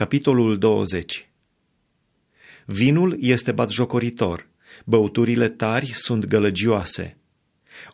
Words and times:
Capitolul 0.00 0.58
20 0.58 1.28
Vinul 2.64 3.16
este 3.20 3.52
batjocoritor, 3.52 4.48
băuturile 4.84 5.48
tari 5.48 5.92
sunt 5.94 6.24
gălăgioase. 6.24 7.16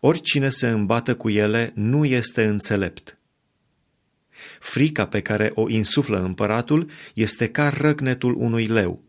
Oricine 0.01 0.49
se 0.49 0.69
îmbată 0.69 1.15
cu 1.17 1.29
ele 1.29 1.73
nu 1.75 2.05
este 2.05 2.45
înțelept. 2.45 3.19
Frica 4.61 5.07
pe 5.07 5.21
care 5.21 5.51
o 5.55 5.69
insuflă 5.69 6.23
împăratul 6.23 6.91
este 7.15 7.49
ca 7.49 7.69
răgnetul 7.69 8.35
unui 8.35 8.67
leu. 8.67 9.05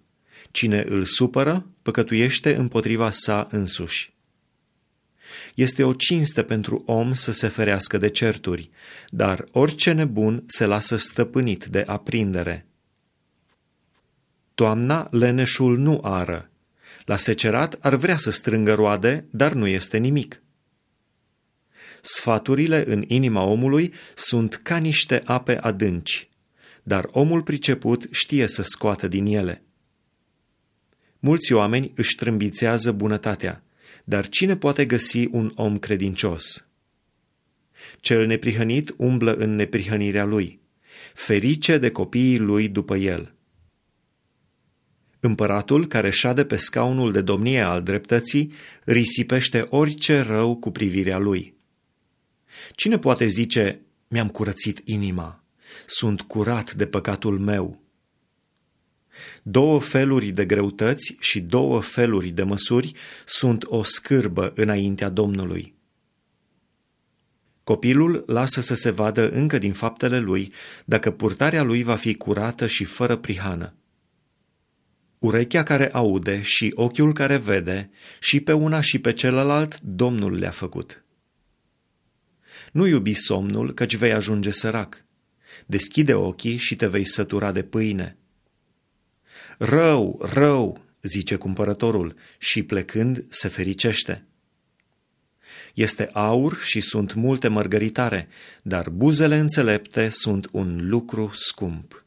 Cine 0.52 0.86
îl 0.88 1.04
supără, 1.04 1.68
păcătuiește 1.82 2.56
împotriva 2.56 3.12
sa 3.12 3.48
însuși. 3.52 4.14
Este 5.56 5.84
o 5.84 5.94
cinste 5.94 6.44
pentru 6.44 6.84
om 6.86 7.14
să 7.14 7.32
se 7.32 7.48
ferească 7.48 7.98
de 7.98 8.10
certuri, 8.10 8.70
dar 9.10 9.48
orice 9.52 9.92
nebun 9.92 10.44
se 10.48 10.66
lasă 10.66 10.96
stăpânit 10.96 11.66
de 11.66 11.84
aprindere. 11.86 12.68
Toamna 14.58 15.08
leneșul 15.12 15.78
nu 15.78 16.00
ară. 16.04 16.50
La 17.06 17.16
secerat 17.16 17.78
ar 17.80 17.96
vrea 17.96 18.18
să 18.18 18.32
strângă 18.32 18.74
roade, 18.74 19.26
dar 19.30 19.54
nu 19.54 19.68
este 19.68 19.98
nimic. 19.98 20.42
Sfaturile 22.02 22.84
în 22.88 23.04
inima 23.08 23.44
omului 23.44 23.94
sunt 24.16 24.56
ca 24.56 24.78
niște 24.78 25.22
ape 25.26 25.58
adânci, 25.58 26.30
dar 26.84 27.08
omul 27.12 27.42
priceput 27.42 28.08
știe 28.12 28.48
să 28.48 28.62
scoată 28.62 29.08
din 29.08 29.26
ele. 29.26 29.64
Mulți 31.20 31.54
oameni 31.54 31.92
își 31.96 32.16
trâmbițează 32.16 32.92
bunătatea, 32.92 33.64
dar 34.04 34.28
cine 34.28 34.58
poate 34.58 34.86
găsi 34.86 35.26
un 35.32 35.52
om 35.56 35.78
credincios? 35.78 36.68
Cel 38.00 38.26
neprihănit 38.26 38.94
umblă 38.98 39.34
în 39.34 39.56
neprihănirea 39.56 40.26
lui, 40.26 40.60
ferice 41.14 41.78
de 41.78 41.92
copiii 41.92 42.38
lui 42.38 42.68
după 42.68 42.96
el. 42.96 43.36
Împăratul 45.20 45.88
care 45.88 46.10
șade 46.10 46.46
pe 46.46 46.56
scaunul 46.56 47.12
de 47.12 47.22
domnie 47.22 47.62
al 47.62 47.84
dreptății 47.84 48.54
risipește 48.84 49.66
orice 49.70 50.20
rău 50.20 50.56
cu 50.56 50.72
privirea 50.72 51.18
lui. 51.18 51.56
Cine 52.76 52.98
poate 52.98 53.26
zice, 53.26 53.82
mi-am 54.08 54.30
curățit 54.30 54.82
inima, 54.86 55.44
sunt 55.86 56.22
curat 56.22 56.74
de 56.74 56.86
păcatul 56.86 57.40
meu? 57.40 57.82
Două 59.44 59.80
feluri 59.80 60.30
de 60.30 60.46
greutăți 60.46 61.16
și 61.20 61.40
două 61.40 61.82
feluri 61.82 62.30
de 62.30 62.44
măsuri 62.44 62.94
sunt 63.26 63.64
o 63.64 63.84
scârbă 63.84 64.52
înaintea 64.56 65.10
Domnului. 65.10 65.76
Copilul 67.64 68.24
lasă 68.28 68.62
să 68.62 68.76
se 68.76 68.90
vadă 68.90 69.30
încă 69.30 69.58
din 69.58 69.74
faptele 69.74 70.20
lui 70.20 70.54
dacă 70.86 71.12
purtarea 71.12 71.64
lui 71.64 71.84
va 71.84 71.96
fi 71.96 72.14
curată 72.14 72.68
și 72.68 72.84
fără 72.84 73.16
prihană. 73.16 73.74
Urechea 75.20 75.64
care 75.64 75.92
aude 75.92 76.42
și 76.42 76.72
ochiul 76.76 77.14
care 77.14 77.38
vede, 77.38 77.90
și 78.20 78.40
pe 78.40 78.52
una 78.54 78.82
și 78.82 79.00
pe 79.00 79.14
celălalt, 79.14 79.80
Domnul 79.80 80.34
le-a 80.34 80.52
făcut. 80.52 81.06
Nu 82.72 82.86
iubi 82.86 83.14
somnul, 83.14 83.74
căci 83.74 83.96
vei 83.96 84.14
ajunge 84.14 84.52
sărac. 84.52 85.06
Deschide 85.66 86.14
ochii 86.14 86.58
și 86.58 86.76
te 86.76 86.88
vei 86.88 87.06
sătura 87.06 87.52
de 87.52 87.64
pâine. 87.64 88.18
Rău, 89.58 90.22
rău, 90.34 90.86
zice 91.02 91.36
cumpărătorul, 91.36 92.16
și 92.38 92.64
plecând 92.64 93.26
se 93.30 93.48
fericește. 93.48 94.26
Este 95.74 96.10
aur 96.14 96.58
și 96.58 96.82
sunt 96.82 97.14
multe 97.14 97.48
mărgăritare, 97.48 98.28
dar 98.64 98.90
buzele 98.90 99.38
înțelepte 99.38 100.10
sunt 100.10 100.48
un 100.52 100.80
lucru 100.82 101.32
scump. 101.34 102.06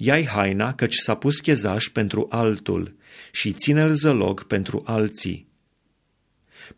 Ia-i 0.00 0.26
haina, 0.26 0.74
căci 0.74 0.94
s-a 0.94 1.14
pus 1.14 1.40
chezaș 1.40 1.88
pentru 1.88 2.26
altul 2.30 2.96
și 3.32 3.52
ține-l 3.52 3.94
zălog 3.94 4.46
pentru 4.46 4.82
alții. 4.86 5.48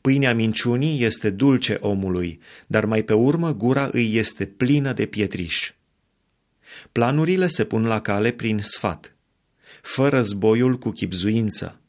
Pâinea 0.00 0.34
minciunii 0.34 1.02
este 1.02 1.30
dulce 1.30 1.76
omului, 1.80 2.40
dar 2.66 2.84
mai 2.84 3.02
pe 3.02 3.12
urmă 3.12 3.54
gura 3.54 3.88
îi 3.92 4.16
este 4.16 4.46
plină 4.46 4.92
de 4.92 5.06
pietriș. 5.06 5.72
Planurile 6.92 7.46
se 7.46 7.64
pun 7.64 7.84
la 7.84 8.00
cale 8.00 8.30
prin 8.30 8.58
sfat, 8.58 9.16
fără 9.82 10.22
zboiul 10.22 10.78
cu 10.78 10.90
chipzuință. 10.90 11.80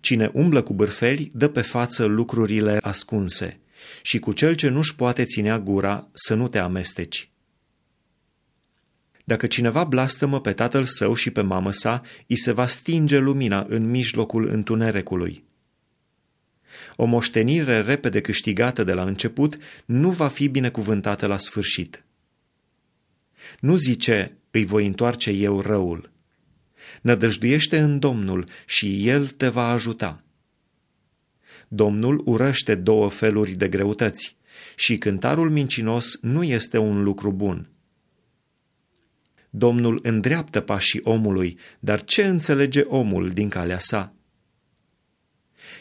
Cine 0.00 0.30
umblă 0.34 0.62
cu 0.62 0.72
bârfeli 0.72 1.30
dă 1.34 1.48
pe 1.48 1.60
față 1.60 2.04
lucrurile 2.04 2.78
ascunse 2.82 3.60
și 4.02 4.18
cu 4.18 4.32
cel 4.32 4.54
ce 4.54 4.68
nu-și 4.68 4.94
poate 4.94 5.24
ținea 5.24 5.58
gura 5.58 6.08
să 6.12 6.34
nu 6.34 6.48
te 6.48 6.58
amesteci. 6.58 7.31
Dacă 9.24 9.46
cineva 9.46 9.84
blastămă 9.84 10.40
pe 10.40 10.52
tatăl 10.52 10.84
său 10.84 11.14
și 11.14 11.30
pe 11.30 11.40
mamă 11.40 11.72
sa, 11.72 12.02
îi 12.26 12.38
se 12.38 12.52
va 12.52 12.66
stinge 12.66 13.18
lumina 13.18 13.66
în 13.68 13.90
mijlocul 13.90 14.48
întunericului. 14.48 15.44
O 16.96 17.04
moștenire 17.04 17.80
repede 17.80 18.20
câștigată 18.20 18.84
de 18.84 18.92
la 18.92 19.02
început 19.02 19.58
nu 19.84 20.10
va 20.10 20.28
fi 20.28 20.48
binecuvântată 20.48 21.26
la 21.26 21.38
sfârșit. 21.38 22.04
Nu 23.60 23.76
zice, 23.76 24.36
îi 24.50 24.64
voi 24.64 24.86
întoarce 24.86 25.30
eu 25.30 25.60
răul. 25.60 26.10
Nădăjduiește 27.00 27.78
în 27.78 27.98
Domnul 27.98 28.48
și 28.66 29.08
El 29.08 29.28
te 29.28 29.48
va 29.48 29.70
ajuta. 29.70 30.22
Domnul 31.68 32.22
urăște 32.24 32.74
două 32.74 33.10
feluri 33.10 33.52
de 33.52 33.68
greutăți 33.68 34.36
și 34.76 34.96
cântarul 34.96 35.50
mincinos 35.50 36.20
nu 36.20 36.42
este 36.42 36.78
un 36.78 37.02
lucru 37.02 37.32
bun. 37.32 37.68
Domnul 39.54 39.98
îndreaptă 40.02 40.60
pașii 40.60 41.00
omului, 41.02 41.58
dar 41.80 42.02
ce 42.02 42.24
înțelege 42.24 42.80
omul 42.80 43.30
din 43.30 43.48
calea 43.48 43.78
sa? 43.78 44.14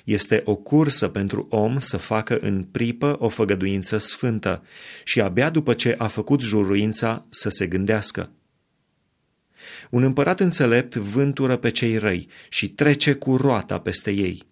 Este 0.03 0.41
o 0.45 0.55
cursă 0.55 1.07
pentru 1.07 1.47
om 1.49 1.79
să 1.79 1.97
facă 1.97 2.37
în 2.37 2.63
pripă 2.63 3.15
o 3.19 3.27
făgăduință 3.29 3.97
sfântă 3.97 4.63
și 5.03 5.21
abia 5.21 5.49
după 5.49 5.73
ce 5.73 5.95
a 5.97 6.07
făcut 6.07 6.41
juruința 6.41 7.25
să 7.29 7.49
se 7.49 7.67
gândească. 7.67 8.31
Un 9.89 10.03
împărat 10.03 10.39
înțelept 10.39 10.95
vântură 10.95 11.57
pe 11.57 11.69
cei 11.69 11.97
răi 11.97 12.27
și 12.49 12.69
trece 12.69 13.13
cu 13.13 13.35
roata 13.35 13.79
peste 13.79 14.11
ei. 14.11 14.43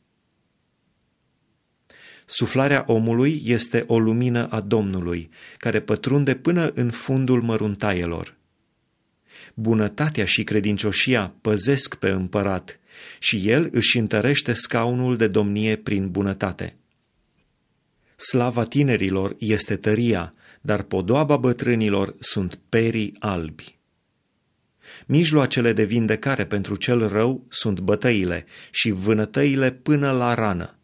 Suflarea 2.26 2.84
omului 2.88 3.42
este 3.46 3.84
o 3.88 4.00
lumină 4.00 4.48
a 4.48 4.62
Domnului, 4.62 5.30
care 5.58 5.82
pătrunde 5.82 6.36
până 6.36 6.72
în 6.74 6.90
fundul 6.90 7.42
măruntaielor. 7.42 8.39
Bunătatea 9.54 10.26
și 10.26 10.44
credincioșia 10.44 11.34
păzesc 11.42 11.96
pe 11.96 12.10
împărat 12.10 12.80
și 13.20 13.50
el 13.50 13.70
își 13.72 13.98
întărește 13.98 14.54
scaunul 14.54 15.18
de 15.18 15.28
domnie 15.28 15.76
prin 15.76 16.12
bunătate. 16.12 16.76
Slava 18.16 18.66
tinerilor 18.66 19.36
este 19.40 19.76
tăria, 19.76 20.34
dar 20.62 20.82
podoaba 20.82 21.38
bătrânilor 21.38 22.16
sunt 22.20 22.60
perii 22.70 23.16
albi. 23.20 23.78
Mijloacele 25.06 25.74
de 25.74 25.84
vindecare 25.84 26.46
pentru 26.46 26.76
cel 26.76 27.08
rău 27.08 27.46
sunt 27.50 27.80
bătăile 27.80 28.46
și 28.72 28.92
vânătăile 28.92 29.72
până 29.72 30.12
la 30.12 30.34
rană. 30.34 30.79